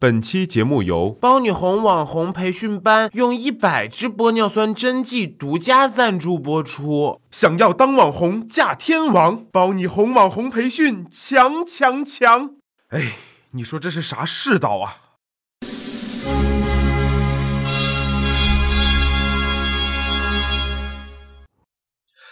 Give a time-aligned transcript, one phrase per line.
[0.00, 7.20] 本期节目由包你红网红培训班用一百支玻尿酸针剂独家赞助播出。
[7.32, 12.50] 想要当网红嫁天王，包你红网红培训强强强！
[12.90, 13.14] 哎，
[13.50, 15.07] 你说这是啥世道啊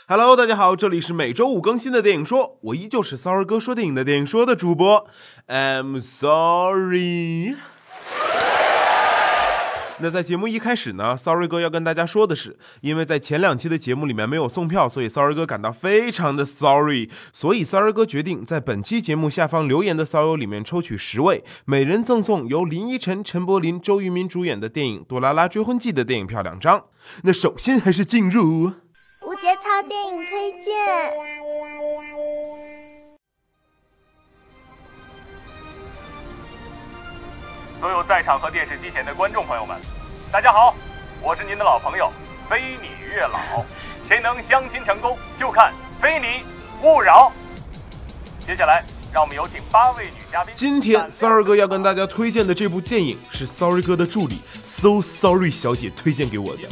[0.09, 5.05] ？Hello，大家好，这里是每周五更新的电影说，我依旧是骚儿哥说电影的电影说的主播
[5.48, 7.56] ，I'm sorry。
[9.98, 26.84] 那在节目一开始呢，Sorry 哥要跟大家说的是，因为在前两期的节目里面没有送票，所以 Sorry 哥感到非常的 sorry，所以 Sorry 哥决定在本期节目下方留言的骚友里面抽取十位，每人赠送由林依晨、陈柏霖、周渝民主演的电影《朵拉拉追婚记》的电影票两张。
[27.25, 28.70] 那首先还是进入。
[29.89, 30.75] 电影推荐。
[37.79, 39.77] 所有在场和电视机前的观众朋友们，
[40.33, 40.75] 大家好，
[41.23, 42.11] 我是您的老朋友
[42.48, 43.65] 非你月老。
[44.09, 46.45] 谁能相亲成功，就看非你
[46.83, 47.31] 勿扰。
[48.41, 50.53] 接下来，让我们有请八位女嘉宾。
[50.56, 56.62] 今天 Sorry 哥要跟大家推荐的这部电影是 Sorry 哥的助理 So Sorry 小姐推荐给我的。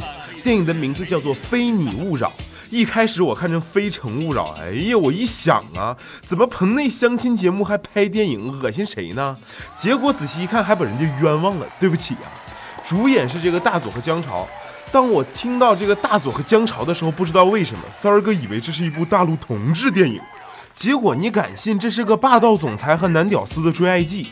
[0.43, 2.29] 电影的名字叫做《非你勿扰》。
[2.75, 5.95] 一开始我看成《非诚勿扰》，哎呀，我一想啊，
[6.25, 9.37] 怎么棚内相亲节目还拍电影，恶心谁呢？
[9.77, 12.19] 结果仔细一看，还把人家冤枉了，对不起呀。
[12.85, 14.45] 主演是这个大佐和姜潮。
[14.91, 20.19] 当我听到这个大佐和姜潮的时候，不知道为什么，三儿哥以为这是一部大陆同志电影。
[20.73, 24.27] 结果你敢信，这是个霸道总裁和男屌丝的追爱记。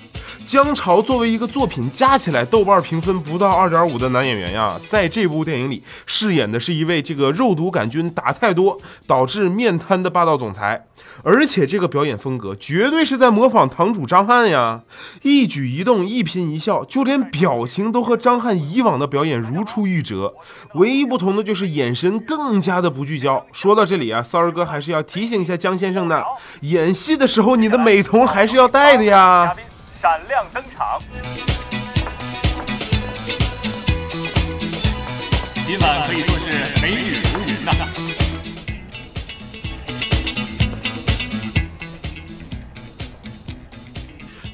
[0.45, 10.85] 姜潮作为一个作品加起来豆瓣评分不到二点五的男演员呀，在这部电影里饰演的是一位这个肉毒杆菌打太多导致面瘫的霸道总裁，
[11.23, 14.81] 而且这个表演风格绝对是在模仿堂主张翰呀，
[15.21, 20.33] 一举一动一颦一笑，就连表情都和张翰以往的表演如出一辙，
[20.75, 23.45] 唯一不同的就是眼神更加的不聚焦。
[23.51, 26.23] 说到这里啊，骚儿哥还是要提醒一下姜先生的，
[26.61, 29.53] 演戏的时候你的美瞳还是要戴的呀。
[30.03, 31.01] 闪亮登场！
[35.65, 37.71] 今晚可以说是美女如云呐。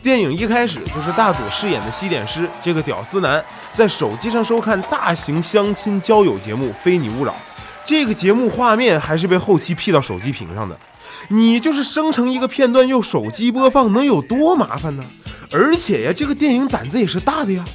[0.04, 7.32] 电影一开始就是大佐饰演的西点师这个屌丝男在手机上收看大型相亲交友节目《非你勿扰》，
[7.84, 10.78] 这个节目画面还是被后期 P 到手机屏上的。
[11.30, 15.04] 你就是生成一个片段用手机播放，能有多麻烦呢？
[15.52, 17.66] 而且呀，这个电影胆子也是大的呀。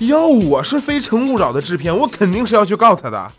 [0.00, 3.30] 要我是《非诚勿扰》的制片，我肯定是要去告他的。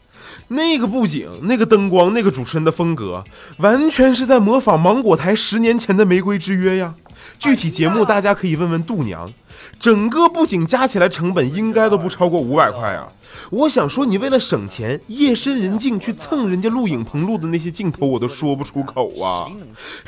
[0.49, 3.23] 那个布景、那个灯光、那个主持人的风格，
[3.57, 6.93] 完全是在模仿芒果台十年前的《玫瑰之约》呀。
[7.37, 9.31] 具体节目大家可以问问度娘。
[9.79, 13.07] 整个布景加起来成本应该都不超过五百块啊。
[13.51, 19.45] 我想说，你为了省钱，夜深人静去蹭人家录影棚录的那些镜头，我都说不出口啊。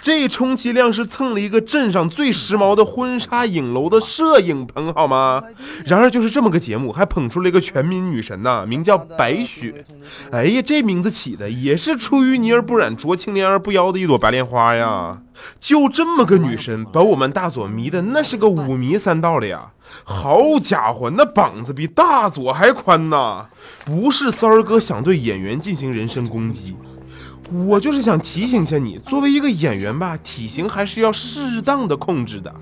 [0.01, 5.41] 这充其量是蹭了一个镇上最时髦的婚纱影楼的摄影棚，好吗？
[5.85, 9.85] 然而就是这么个节目，还捧出了一个全民女神呐，名叫白雪。
[10.31, 15.19] 哎呀，这名字起的也是出淤泥而不染、濯清涟而不妖的一朵白莲花呀。
[15.59, 19.71] 就这么个女神，把我们大佐迷的那是个五迷三道的呀。
[20.05, 23.47] 好家伙，那膀子比大佐还宽呐！
[23.83, 26.77] 不是三儿哥想对演员进行人身攻击，
[27.67, 32.53] 我就是想提醒一下你，作为一个演员吧，体型还是要适当的控制的。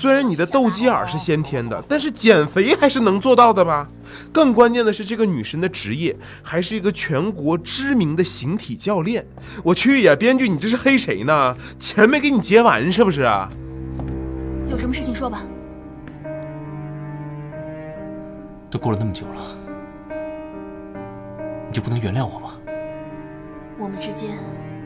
[0.00, 3.88] 虽然你的斗鸡眼是先天的，但是减肥还是能做到的吧？
[4.32, 9.26] 更关键的是，这个女神的职业还是一个全国知名的形体教练。
[9.64, 11.56] 我去呀，编剧，你这是黑谁呢？
[11.80, 13.50] 钱没给你结完是不是啊？
[14.70, 15.42] 有什么事情说吧。
[18.70, 19.40] 都过了那么久了，
[21.66, 22.54] 你就不能原谅我吗？
[23.78, 24.36] 我们之间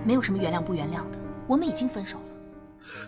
[0.04, 2.24] 没有什么原谅不原谅的，我们已经分手了。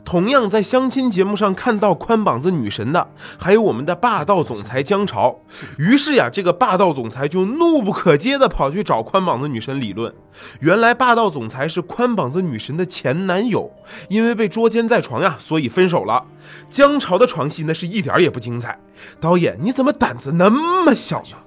[0.04, 3.08] 同样在相亲节目上看到宽膀子女神的，
[3.38, 5.40] 还有我们的霸道总裁姜潮。
[5.78, 10.12] 于是呀，这个霸道总裁就怒不可遏的跑去找宽膀子女神理论。
[10.60, 13.70] 原来霸道总裁是宽膀子女神的前男友，
[14.08, 16.24] 因为被捉奸在床呀，所以分手了。
[16.68, 18.78] 姜潮的床戏那是一点也不精彩。
[19.20, 21.38] 导演你怎么胆子那么小呢？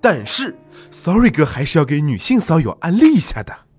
[0.00, 0.56] 但是
[0.90, 3.69] ，Sorry 哥还是要给女性骚友安利一下的。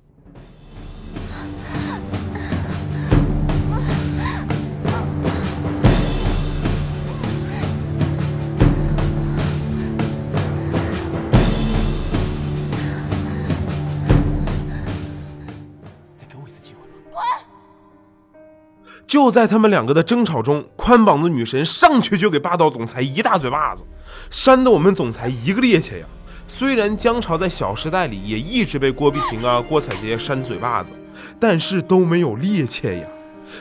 [19.12, 23.84] 就在他们两个的争吵中，宽膀子女神上去就给霸道总裁一大嘴巴子，
[24.30, 26.06] 扇得我们总裁一个趔趄呀。
[26.48, 30.94] 虽然姜潮在《小时代》里也一直被郭碧婷啊、郭采洁扇嘴巴子，
[31.38, 33.06] 但是都没有趔趄呀。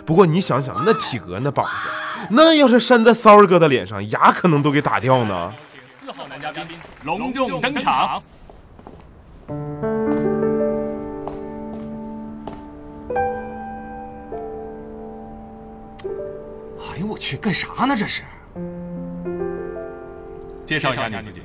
[0.06, 1.88] 不过你想想，那体格那膀子，
[2.31, 5.52] 那要是扇在骚儿哥的脸上，牙可能都给打掉呢。
[5.69, 6.64] 请四号男嘉宾
[7.02, 8.23] 隆重登场。
[17.00, 18.23] 呦我去，干啥呢这是？
[20.67, 21.41] 介绍一下你自己。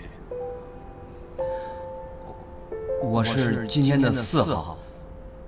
[3.02, 4.78] 我是今天的四号，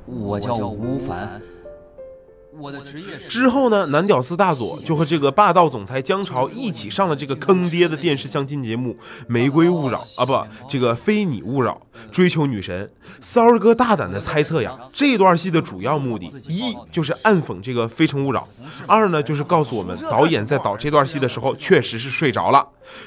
[0.06, 1.42] 我叫吴凡。
[2.60, 8.94] 我的职业是之后呢，男屌丝大佐就和这个霸道总裁江潮一起上了这个坑爹的电视相亲节目
[9.28, 12.90] 《玫瑰勿扰》啊，不，这个非你勿扰，追求女神。
[13.22, 18.48] 骚儿哥大胆的猜测呀，这段戏的主要目的，一就是暗讽这个《非诚勿扰》，
[18.88, 22.66] 二呢就是告诉我们导演在导这段戏的时候确实是睡着了。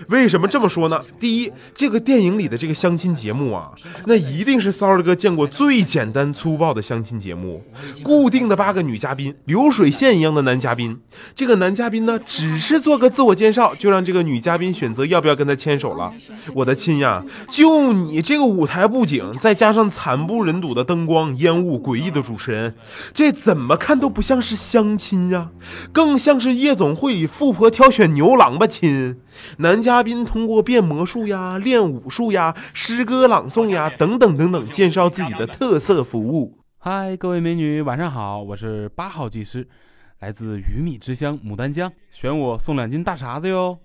[0.08, 1.00] 为什么这么说呢？
[1.18, 3.72] 第一，这个电影里的这个相亲节目啊，
[4.06, 7.62] 那一定是骚儿哥见过最简单粗暴的相亲节目，
[8.02, 11.00] 固定的八个女嘉宾，流水线一样的男嘉宾。
[11.34, 16.12] 这个男嘉宾呢，只是做个自我介绍，就让这个女嘉宾选择要不要跟他牵手了。
[16.54, 22.74] 我的亲呀，就你这个舞台布景，再加上惨不忍睹的灯光、烟雾、诡异的主持人，
[23.12, 25.50] 这怎么看都不像是相亲呀，
[25.92, 29.20] 更像是夜总会里富婆挑选牛郎吧，亲。
[29.58, 36.59] 男嘉宾通过变魔术呀、练武术呀、诗歌朗诵呀等等等等，介绍自己的特色服务。
[36.82, 39.68] 嗨，各位美女，晚上好，我是八号技师，
[40.20, 43.78] 来自鱼米之乡牡丹江，选我送两斤大碴子哟。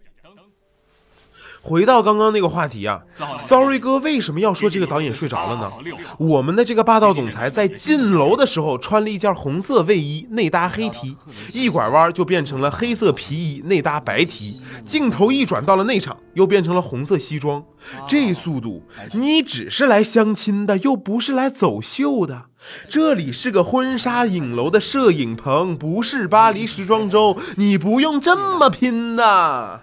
[1.66, 3.02] 回到刚刚那个话题啊
[3.40, 5.72] ，Sorry 哥为什么要说这个导演睡着了呢？
[6.20, 11.18] 我们的这个霸道总裁在进楼的时候穿了一件红色卫衣，内搭黑 T，
[11.52, 17.64] 一拐弯就变成了黑色皮衣，内搭白 T，镜头一转到了内场，又变成了红色西装。
[18.08, 18.84] 这速度，
[19.14, 22.44] 你只是来相亲的，又不是来走秀的。
[22.88, 29.82] 这里是个婚纱影楼的摄影棚，不是巴黎时装周，你不用这么拼的。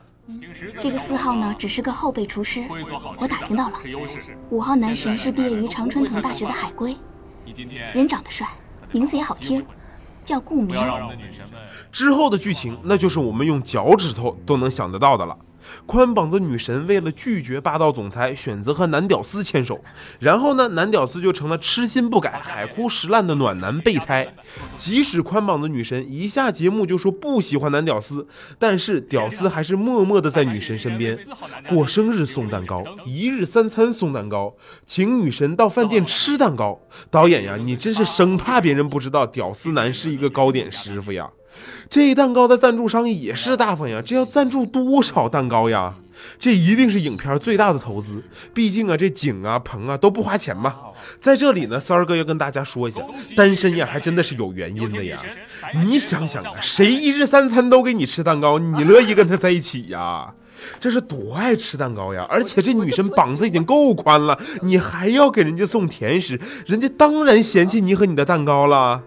[0.80, 2.64] 这个四号呢，只是个后备厨师。
[3.19, 3.78] 我打听到了，
[4.50, 6.96] 五号男神是毕业于常春藤大学的海归，
[7.92, 8.48] 人长得帅，
[8.92, 9.64] 名字也好听，
[10.24, 10.76] 叫顾明。
[11.90, 15.36] 之后的剧情，那就是我们用脚趾头都能想得到的了。
[15.87, 19.82] 宽膀子女神为了拒绝霸道总裁，选择和男屌丝牵手，
[20.19, 24.35] 然后呢，男屌丝就成了痴心不改、海枯石烂的暖男备胎。
[24.76, 28.26] 即使宽膀子女神一下节目就说不喜欢男屌丝，
[28.59, 31.17] 但是屌丝还是默默的在女神身边，
[31.69, 34.55] 过生日送蛋糕，一日三餐送蛋糕，
[34.87, 36.81] 请女神到饭店吃蛋糕。
[37.11, 41.31] 导演呀，你真是生怕别人不知道屌丝男是一个糕点师傅呀。
[41.90, 45.94] 这蛋糕的赞助商也是大方呀，这要赞助多少蛋糕呀？
[46.38, 48.22] 这一定是影片最大的投资，
[48.54, 50.75] 毕竟啊，这景啊、棚啊都不花钱嘛。
[51.19, 53.00] 在这里呢，三儿哥要跟大家说一下，
[53.34, 55.20] 单身呀还真的是有原因的呀。
[55.84, 60.32] 你想想啊，谁一日三餐都给你吃蛋糕，你乐意跟他在一起呀？
[60.78, 62.25] 这是多爱吃蛋糕呀！
[62.31, 69.02] 而且这女生膀子已经够宽了，你还要给人家送甜食，人家当然嫌弃你和你的蛋糕了。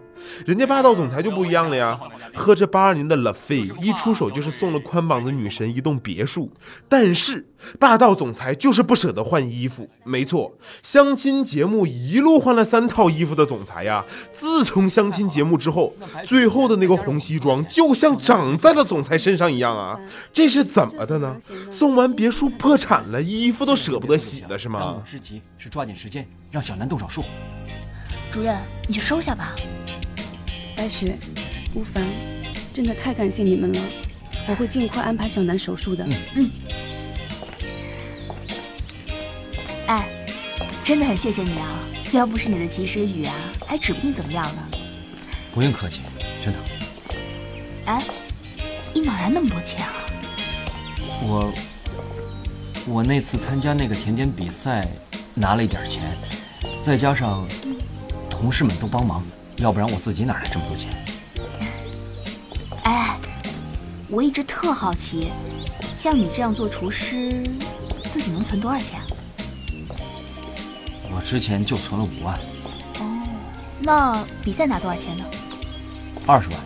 [0.45, 1.97] 人家霸道总裁就不一样了呀，
[2.33, 6.51] 喝着八二年的拉菲，一出手就是送了宽膀子女神一栋别墅。
[6.87, 7.47] 但是
[7.79, 9.89] 霸道总裁就是不舍得换衣服。
[10.03, 15.93] 没错，相亲节目一路换了三套衣服的总裁呀，自从相亲节目之后，
[16.25, 19.99] 最后的那个红西装就像长在了总裁身上一样啊！
[20.31, 21.35] 这是怎么的呢？
[21.71, 25.03] 送完别墅破产了，衣服都舍不得洗了是当务吗？
[25.05, 27.23] 之急是抓紧时间让小南动手术。
[28.31, 28.55] 主任，
[28.87, 29.55] 你就收下吧。
[30.75, 31.17] 白雪、
[31.73, 32.03] 吴凡，
[32.73, 33.81] 真的太感谢你们了，
[34.47, 36.05] 我会尽快安排小南手术的。
[36.05, 36.51] 嗯嗯
[39.87, 40.25] 哎，
[40.83, 41.79] 真的很谢谢你啊！
[42.11, 43.33] 要不是你的及时雨啊，
[43.65, 44.67] 还指不定怎么样呢。
[45.53, 46.01] 不用客气，
[46.43, 46.59] 真的。
[47.85, 48.03] 哎，
[48.93, 49.93] 你哪来那么多钱啊？
[51.21, 51.53] 我
[52.85, 54.87] 我那次参加那个甜点比赛，
[55.33, 56.03] 拿了一点钱，
[56.81, 57.47] 再加上
[58.29, 59.23] 同事们都帮忙，
[59.57, 60.91] 要不然我自己哪来这么多钱？
[62.83, 63.17] 哎，
[64.09, 65.31] 我一直特好奇，
[65.95, 67.31] 像你这样做厨师，
[68.11, 69.07] 自己能存多少钱啊？
[71.15, 72.37] 我之前就存了五万，
[72.99, 73.23] 哦，
[73.79, 75.23] 那比赛拿多少钱呢？
[76.27, 76.59] 二十万，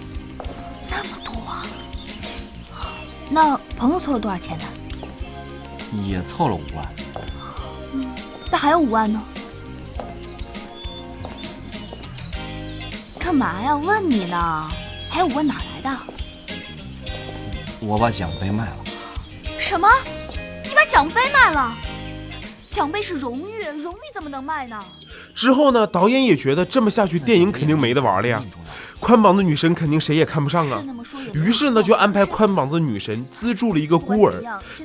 [0.89, 1.65] 那么多啊！
[3.29, 4.65] 那朋友凑了多少钱呢？
[6.05, 6.93] 也凑了五万。
[7.93, 8.07] 嗯
[8.51, 9.21] 那还有五万呢？
[13.29, 13.75] 干嘛呀？
[13.77, 14.67] 问你呢，
[15.07, 15.99] 还有我哪来来的？
[17.79, 18.77] 我把奖杯卖了。
[19.59, 19.87] 什么？
[20.63, 21.77] 你把奖杯卖了？
[22.71, 24.83] 奖杯是荣誉，荣誉怎么能卖呢？
[25.35, 28.43] 之后呢，导演也觉得这么下去电影肯定没得玩了呀，
[28.99, 30.83] 宽膀子女神肯定谁也看不上啊。
[31.33, 34.33] 于是呢，就安排宽膀子女神资助了一个孤儿，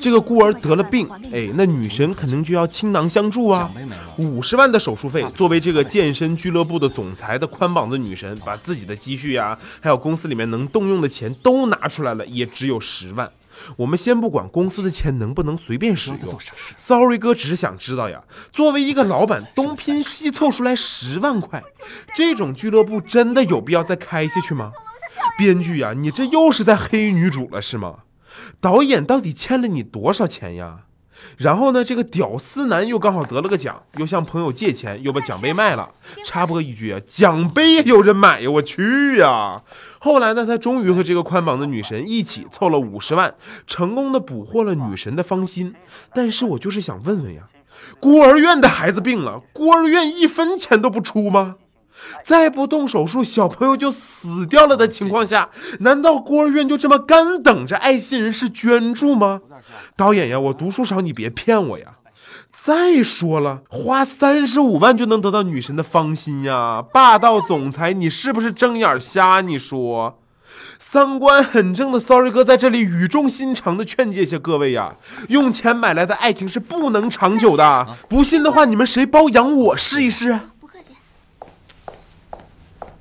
[0.00, 3.70] 这个孤儿得了病，哎，那女神肯定就要倾囊相助啊。
[4.16, 13.28] 五十万的手术费，作为这个健身俱乐部的总裁的宽膀子女神，把自己的积蓄呀，还有公司里面能动用的钱都拿出来了，也只有十万。
[13.76, 16.38] 我们先不管公司的钱能不能随便使用
[16.76, 21.62] ，Sorry 哥只是想知道呀，作为一个老板，东拼西凑出来十万块，
[22.14, 24.72] 这种俱乐部真的有必要再开下去吗？
[25.38, 28.00] 编剧呀，你这又是在黑女主了是吗？
[28.60, 30.80] 导演到底欠了你多少钱呀？
[31.36, 35.90] 然后呢，这个屌丝男又刚好得了个奖，又向朋友借钱，又把奖杯卖了。
[36.24, 39.56] 插播一句啊，奖杯也有人买呀，我去呀！
[39.98, 43.34] 后来呢，他终于和这个宽膀的女神一起凑了五十万，
[43.66, 45.74] 成功的捕获了女神的芳心。
[46.12, 47.42] 但是我就是想问问呀，
[47.98, 51.56] 孤儿院的孩子病了，孤儿院一分钱都不出吗？
[52.22, 55.48] 再不动手术，小朋友就死掉了的情况下，
[55.80, 59.40] 难道孤儿院就这么干等着爱心人士捐助吗？
[59.96, 61.96] 导演呀，我读书少，你别骗我呀！
[62.50, 66.82] 再说了，花三十五万就能得到女神的芳心呀！
[66.82, 69.40] 霸道总裁，你是不是睁眼瞎？
[69.42, 70.18] 你说，
[70.78, 74.94] 三观很正的 Sorry 哥在这里语重心长的劝诫下各位呀：
[75.28, 77.86] 用钱买来的爱情是不能长久的。
[78.08, 80.40] 不信的话，你们谁包养我试一试？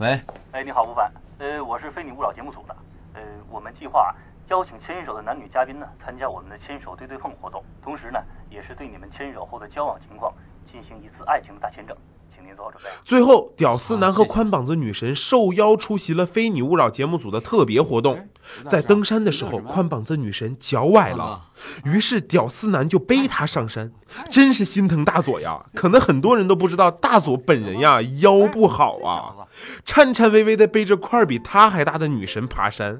[0.03, 0.19] 喂，
[0.51, 2.75] 哎，你好，吴凡，呃，我是非你勿扰节目组的，
[3.13, 4.13] 呃，我们计划。
[4.49, 10.33] 邀请牵手的男女嘉宾呢，参加我们的牵手对对碰活动，同时呢，也是对你们牵手后的交往情况
[10.69, 11.95] 进行一次爱情的大签证，
[12.43, 12.89] 请您做好准备。
[13.05, 18.27] 最后，屌丝男和宽膀子女神受邀出席了《非你勿扰》节目组的特别活动。
[18.67, 21.49] 在登山的时候，宽膀子女神脚崴了，
[21.85, 23.89] 于是屌丝男就背她上山，
[24.29, 25.65] 真是心疼大佐呀！
[25.73, 29.47] 可能很多人都不知道，大佐本人呀腰不好啊，
[29.85, 32.99] 颤颤巍巍的背着块比他还大的女神爬山。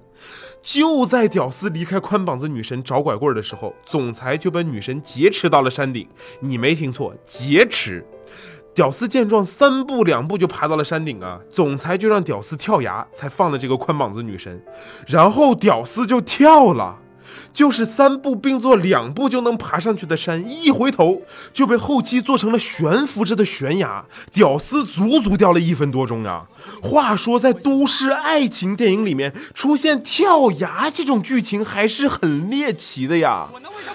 [0.61, 6.07] 就在屌丝离开宽膀子女神找拐棍的时候，总裁就把女神劫持到了山顶。
[6.39, 8.07] 你没听错，劫持。
[8.73, 11.39] 屌丝见状，三步两步就爬到了山顶啊！
[11.51, 14.63] 总裁就让屌丝跳崖，才放了这个宽膀子女神。
[15.07, 16.99] 然后屌丝就跳了。
[17.51, 24.05] 就是三步并作两步就能爬上去的山，一回头就被后期做成了悬浮着的悬崖。
[24.31, 26.47] 屌丝足足掉了一分多钟啊！
[26.81, 33.47] 话说，在都市爱情电影里面出现跳崖这种剧情还是很猎奇的呀。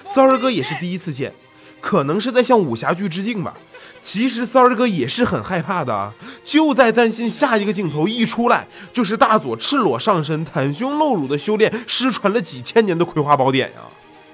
[0.04, 1.32] 骚儿哥也是第一次见，
[1.80, 3.54] 可能是在向武侠剧致敬吧。
[4.00, 6.12] 其实三儿哥也是很害怕的，
[6.44, 13.80] 就在担心下一个镜头一出来就是大佐赤裸上身、袒胸露乳的修炼失传了几千年的葵花宝典呀！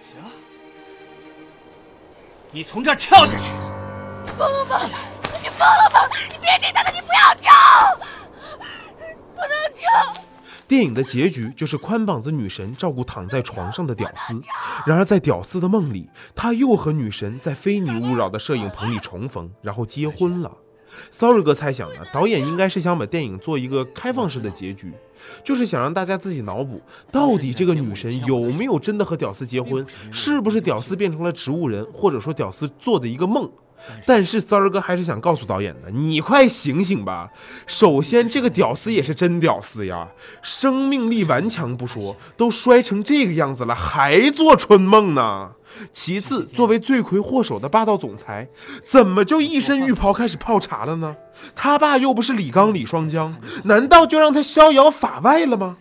[0.02, 0.18] 行，
[2.50, 3.50] 你从这儿跳下去！
[4.36, 4.80] 疯了吗？
[5.42, 6.00] 你疯了吗？
[6.30, 7.50] 你别听他的，你不要跳，
[9.34, 9.90] 不能跳。
[10.66, 14.40] 电影的结局就是宽膀子女神照顾躺在床上的屌丝，
[14.86, 20.50] 然而在屌丝的梦里，他又和女神在非你勿扰的摄影棚里重逢，然后结婚了。
[21.10, 24.92] Sorry 哥猜想呢，导演应该是想把电影做一个开放式的结局，
[25.42, 26.80] 就是想让大家自己脑补，
[27.10, 33.50] 到底这个女神有没有真的和屌丝结婚，是不是屌丝变成了植物人，或者说屌丝做的一个梦。
[34.06, 37.30] 但是三儿哥还是想告诉导演的，你快醒醒吧！
[37.66, 40.08] 首先，这个屌丝也是真屌丝呀，
[40.42, 45.50] 生命力顽强不说，都摔成这个样子了，还做春梦呢。
[45.92, 48.48] 其次，作为罪魁祸首的霸道总裁，
[48.84, 51.16] 怎么就一身浴袍开始泡茶了呢？
[51.56, 55.76] 他爸又不是李刚、李双江，难道就让他逍遥法外了吗？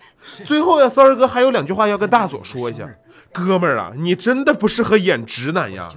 [0.46, 2.90] 最后呀，三儿哥还有两句话要跟大佐说一下，
[3.32, 5.88] 哥们儿啊，你真的不适合演直男呀。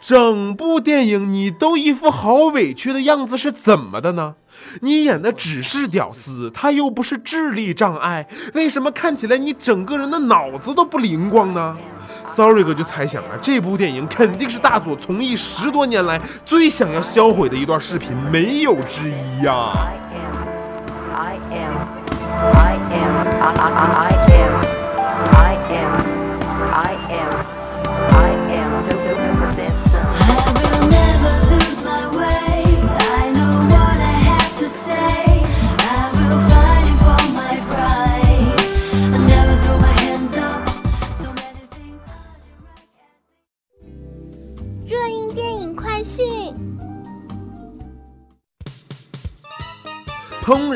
[0.00, 4.34] 整部电影你都一副好委屈的样子，是怎么的呢？
[4.80, 11.76] 你演的只是屌丝，他又不是智力障碍，为什么看起来你整个人的脑子都不灵光呢
[12.24, 19.92] ？Sorry 哥就猜想啊，这部电影肯定是大佐从艺十多年来最想要销毁的一段视频，没有之一呀、啊。
[21.14, 21.76] I am,
[22.54, 24.52] I am, I am, I am,
[25.34, 25.97] I am.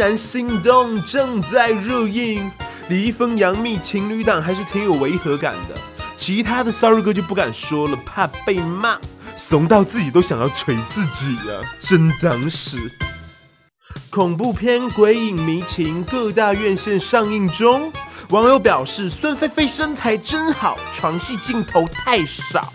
[0.02, 2.50] 然心动正在热映。
[2.88, 5.76] 李易峰、杨幂情侣档还是挺有违和感的。
[6.16, 8.98] 其他的 Sorry 哥就不敢说了，怕被骂，
[9.36, 12.90] 怂到自己都想要捶自己呀、真当是。
[14.10, 17.92] 恐怖片《鬼影迷情》各大院线上映中，
[18.30, 22.72] 网友表示孙菲菲身材真好，床戏镜头太少。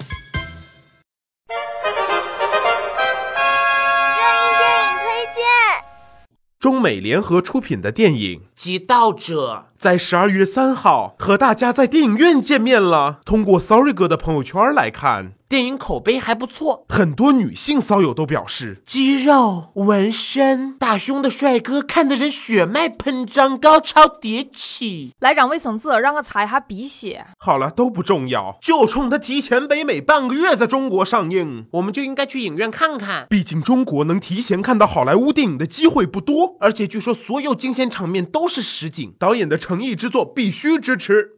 [6.59, 8.41] 中美联合出品的电影。
[8.55, 9.65] 极道者？
[9.77, 13.19] 在十二月三号和大家在电影院见面了。
[13.23, 25.13] 通过 Sorry 哥的朋友圈来看，电影口碑还不错，很多女性骚友都表示，肌肉、纹身、大胸的帅哥看得人血脉喷张，高潮迭起。
[25.19, 27.25] 来张卫生纸，让我擦一下鼻血。
[27.37, 33.25] 好了，都不重要，就冲他提前北美半个月在中国上映，我们就应该去影院看看。
[33.29, 41.36] 毕竟中国能提前看到好莱坞电影的机会不多，而且据说所有惊险场面都是实景，导演的诚意之作必须支持。